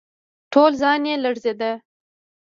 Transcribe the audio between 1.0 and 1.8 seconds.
يې لړزېده.